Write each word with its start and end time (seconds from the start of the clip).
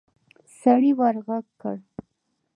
سړي 0.59 0.91
ورغږ 0.99 1.45
کړ. 1.61 1.77